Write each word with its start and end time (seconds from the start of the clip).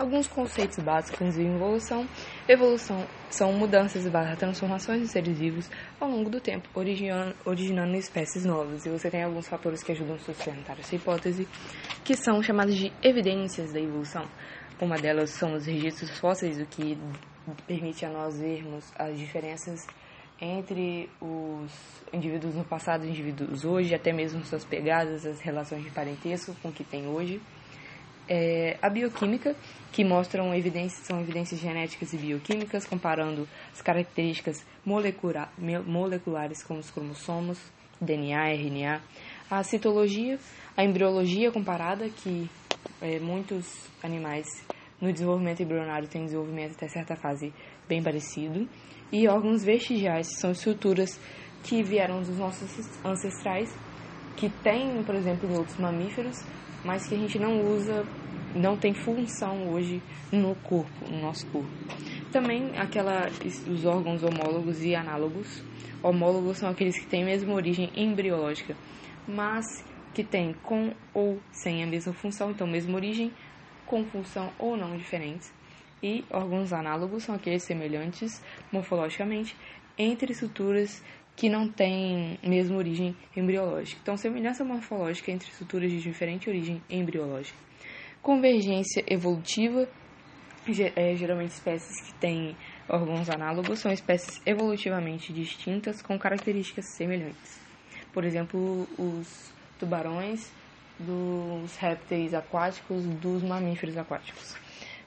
Alguns 0.00 0.26
conceitos 0.26 0.78
básicos 0.78 1.34
de 1.34 1.42
evolução. 1.42 2.08
Evolução 2.48 3.06
são 3.28 3.52
mudanças 3.52 4.08
barra 4.08 4.34
transformações 4.34 5.02
de 5.02 5.08
seres 5.08 5.38
vivos 5.38 5.70
ao 6.00 6.08
longo 6.08 6.30
do 6.30 6.40
tempo, 6.40 6.66
originando, 6.74 7.36
originando 7.44 7.94
espécies 7.94 8.46
novas. 8.46 8.86
E 8.86 8.88
você 8.88 9.10
tem 9.10 9.22
alguns 9.22 9.46
fatores 9.46 9.82
que 9.82 9.92
ajudam 9.92 10.14
a 10.14 10.18
sustentar 10.18 10.78
essa 10.78 10.96
hipótese, 10.96 11.46
que 12.02 12.16
são 12.16 12.42
chamados 12.42 12.76
de 12.76 12.90
evidências 13.02 13.74
da 13.74 13.78
evolução. 13.78 14.24
Uma 14.80 14.96
delas 14.96 15.32
são 15.32 15.52
os 15.52 15.66
registros 15.66 16.18
fósseis, 16.18 16.58
o 16.58 16.64
que 16.64 16.96
permite 17.66 18.06
a 18.06 18.08
nós 18.08 18.40
vermos 18.40 18.90
as 18.98 19.18
diferenças 19.18 19.86
entre 20.40 21.10
os 21.20 21.70
indivíduos 22.10 22.54
no 22.54 22.64
passado 22.64 23.04
e 23.04 23.08
os 23.08 23.10
indivíduos 23.10 23.66
hoje, 23.66 23.94
até 23.94 24.14
mesmo 24.14 24.42
suas 24.46 24.64
pegadas, 24.64 25.26
as 25.26 25.42
relações 25.42 25.84
de 25.84 25.90
parentesco 25.90 26.56
com 26.62 26.70
o 26.70 26.72
que 26.72 26.84
tem 26.84 27.06
hoje 27.06 27.38
é, 28.30 28.78
a 28.80 28.88
bioquímica, 28.88 29.56
que 29.90 30.04
mostram 30.04 30.54
evidências, 30.54 31.04
são 31.04 31.20
evidências 31.20 31.60
genéticas 31.60 32.12
e 32.12 32.16
bioquímicas, 32.16 32.86
comparando 32.86 33.48
as 33.72 33.82
características 33.82 34.64
molecular, 34.86 35.52
moleculares 35.84 36.62
como 36.62 36.78
os 36.78 36.92
cromossomos, 36.92 37.58
DNA, 38.00 38.54
RNA. 38.54 39.02
A 39.50 39.64
citologia, 39.64 40.38
a 40.76 40.84
embriologia 40.84 41.50
comparada, 41.50 42.08
que 42.08 42.48
é, 43.02 43.18
muitos 43.18 43.66
animais 44.00 44.46
no 45.00 45.12
desenvolvimento 45.12 45.62
embrionário 45.62 46.06
têm 46.06 46.24
desenvolvimento 46.24 46.76
até 46.76 46.86
certa 46.86 47.16
fase 47.16 47.52
bem 47.88 48.00
parecido. 48.00 48.68
E 49.10 49.26
órgãos 49.26 49.64
vestigiais, 49.64 50.28
que 50.28 50.40
são 50.40 50.52
estruturas 50.52 51.18
que 51.64 51.82
vieram 51.82 52.20
dos 52.20 52.38
nossos 52.38 52.70
ancestrais, 53.04 53.74
que 54.40 54.48
tem, 54.48 55.04
por 55.04 55.14
exemplo, 55.14 55.46
em 55.46 55.54
outros 55.54 55.76
mamíferos, 55.76 56.42
mas 56.82 57.06
que 57.06 57.14
a 57.14 57.18
gente 57.18 57.38
não 57.38 57.60
usa, 57.60 58.06
não 58.54 58.74
tem 58.74 58.94
função 58.94 59.68
hoje 59.68 60.02
no 60.32 60.54
corpo, 60.54 60.90
no 61.06 61.20
nosso 61.20 61.46
corpo. 61.48 61.68
Também 62.32 62.70
aquela, 62.78 63.28
os 63.68 63.84
órgãos 63.84 64.22
homólogos 64.22 64.82
e 64.82 64.94
análogos. 64.94 65.62
Homólogos 66.02 66.56
são 66.56 66.70
aqueles 66.70 66.98
que 66.98 67.06
têm 67.06 67.22
a 67.22 67.26
mesma 67.26 67.52
origem 67.52 67.90
embriológica, 67.94 68.74
mas 69.28 69.84
que 70.14 70.24
têm 70.24 70.54
com 70.62 70.94
ou 71.12 71.38
sem 71.52 71.84
a 71.84 71.86
mesma 71.86 72.14
função, 72.14 72.50
então 72.50 72.66
mesma 72.66 72.96
origem, 72.96 73.30
com 73.84 74.02
função 74.06 74.50
ou 74.58 74.74
não 74.74 74.96
diferentes. 74.96 75.52
E 76.02 76.24
órgãos 76.30 76.72
análogos 76.72 77.24
são 77.24 77.34
aqueles 77.34 77.62
semelhantes 77.62 78.42
morfologicamente 78.72 79.54
entre 80.00 80.32
estruturas 80.32 81.02
que 81.36 81.48
não 81.48 81.68
têm 81.68 82.38
mesma 82.42 82.76
origem 82.76 83.14
embriológica. 83.36 84.00
Então, 84.02 84.16
semelhança 84.16 84.64
morfológica 84.64 85.30
entre 85.30 85.50
estruturas 85.50 85.90
de 85.90 86.00
diferente 86.00 86.48
origem 86.48 86.82
embriológica. 86.88 87.58
Convergência 88.22 89.04
evolutiva, 89.06 89.88
é, 90.96 91.14
geralmente 91.14 91.50
espécies 91.50 92.00
que 92.06 92.14
têm 92.18 92.56
órgãos 92.88 93.28
análogos, 93.30 93.78
são 93.78 93.92
espécies 93.92 94.40
evolutivamente 94.46 95.32
distintas 95.32 96.02
com 96.02 96.18
características 96.18 96.84
semelhantes. 96.96 97.60
Por 98.12 98.24
exemplo, 98.24 98.86
os 98.98 99.52
tubarões, 99.78 100.52
dos 100.98 101.76
répteis 101.76 102.34
aquáticos, 102.34 103.04
dos 103.04 103.42
mamíferos 103.42 103.96
aquáticos. 103.96 104.54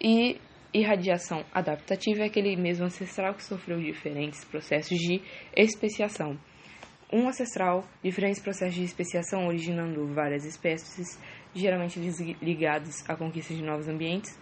E 0.00 0.38
Irradiação 0.72 1.44
adaptativa 1.50 2.22
é 2.22 2.26
aquele 2.26 2.54
mesmo 2.54 2.84
ancestral 2.84 3.32
que 3.34 3.42
sofreu 3.42 3.80
diferentes 3.80 4.44
processos 4.44 4.98
de 4.98 5.22
especiação. 5.56 6.38
Um 7.10 7.26
ancestral, 7.26 7.88
diferentes 8.02 8.42
processos 8.42 8.74
de 8.74 8.84
especiação 8.84 9.46
originando 9.46 10.06
várias 10.12 10.44
espécies, 10.44 11.18
geralmente 11.54 11.98
ligados 12.42 12.96
à 13.08 13.16
conquista 13.16 13.54
de 13.54 13.62
novos 13.62 13.88
ambientes, 13.88 14.38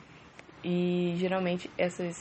e 0.65 1.15
geralmente 1.15 1.71
essas 1.79 2.17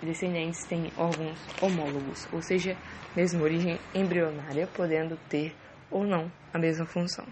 descendentes 0.00 0.66
têm 0.66 0.90
órgãos 0.96 1.38
homólogos, 1.60 2.26
ou 2.32 2.40
seja, 2.40 2.78
mesma 3.14 3.42
origem 3.42 3.78
embrionária, 3.94 4.66
podendo 4.66 5.18
ter 5.28 5.54
ou 5.90 6.02
não 6.02 6.32
a 6.50 6.58
mesma 6.58 6.86
função. 6.86 7.26